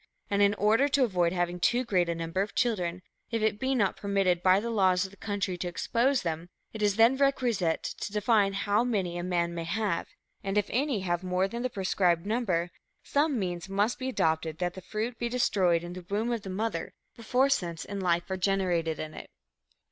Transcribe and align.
And 0.31 0.41
in 0.41 0.55
order 0.55 0.87
to 0.87 1.03
avoid 1.03 1.31
having 1.31 1.59
too 1.59 1.83
great 1.85 2.09
a 2.09 2.15
number 2.15 2.41
of 2.41 2.55
children, 2.55 3.03
if 3.29 3.43
it 3.43 3.59
be 3.59 3.75
not 3.75 3.95
permitted 3.97 4.41
by 4.41 4.59
the 4.59 4.71
laws 4.71 5.05
of 5.05 5.11
the 5.11 5.15
country 5.17 5.59
to 5.59 5.67
expose 5.67 6.23
them, 6.23 6.49
it 6.73 6.81
is 6.81 6.95
then 6.95 7.17
requisite 7.17 7.83
to 7.83 8.11
define 8.11 8.53
how 8.53 8.83
many 8.83 9.19
a 9.19 9.23
man 9.23 9.53
may 9.53 9.63
have; 9.63 10.07
and 10.43 10.57
if 10.57 10.65
any 10.71 11.01
have 11.01 11.21
more 11.23 11.47
than 11.47 11.61
the 11.61 11.69
prescribed 11.69 12.25
number, 12.25 12.71
some 13.03 13.37
means 13.37 13.69
must 13.69 13.99
be 13.99 14.09
adopted 14.09 14.57
that 14.57 14.73
the 14.73 14.81
fruit 14.81 15.19
be 15.19 15.29
destroyed 15.29 15.83
in 15.83 15.93
the 15.93 16.01
womb 16.09 16.31
of 16.31 16.41
the 16.41 16.49
mother 16.49 16.95
before 17.15 17.47
sense 17.47 17.85
and 17.85 18.01
life 18.01 18.23
are 18.31 18.37
generated 18.37 18.97
in 18.97 19.13
it." 19.13 19.29